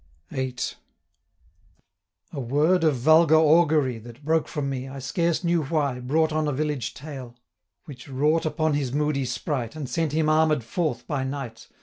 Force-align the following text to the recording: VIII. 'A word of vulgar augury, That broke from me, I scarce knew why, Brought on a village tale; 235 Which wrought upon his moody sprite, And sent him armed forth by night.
VIII. 0.31 0.55
'A 2.33 2.39
word 2.39 2.83
of 2.83 2.95
vulgar 2.95 3.35
augury, 3.35 3.99
That 3.99 4.25
broke 4.25 4.47
from 4.47 4.67
me, 4.67 4.87
I 4.89 4.97
scarce 4.97 5.43
knew 5.43 5.65
why, 5.65 5.99
Brought 5.99 6.31
on 6.33 6.47
a 6.47 6.51
village 6.51 6.95
tale; 6.95 7.35
235 7.85 7.85
Which 7.85 8.09
wrought 8.09 8.43
upon 8.47 8.73
his 8.73 8.91
moody 8.91 9.25
sprite, 9.25 9.75
And 9.75 9.87
sent 9.87 10.13
him 10.13 10.27
armed 10.27 10.63
forth 10.63 11.05
by 11.05 11.23
night. 11.23 11.67